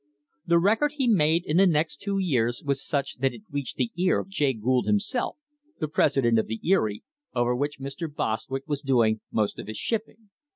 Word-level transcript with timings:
The 0.47 0.57
record 0.57 0.93
he 0.93 1.07
made 1.07 1.45
in 1.45 1.57
the 1.57 1.67
next 1.67 1.97
two 1.97 2.17
years 2.17 2.63
was 2.65 2.83
such 2.83 3.17
that 3.19 3.33
it 3.35 3.43
reached 3.51 3.75
the 3.75 3.91
ear 3.95 4.17
of 4.19 4.29
Jay 4.29 4.51
Gould 4.53 4.87
himself, 4.87 5.37
the 5.79 5.87
president 5.87 6.39
of 6.39 6.47
the 6.47 6.59
Erie, 6.67 7.03
over 7.35 7.55
which 7.55 7.79
Mr. 7.79 8.11
Bostwick 8.11 8.63
was 8.65 8.81
doing 8.81 9.21
most 9.31 9.59
of 9.59 9.67
his 9.67 9.77
shipping. 9.77 10.29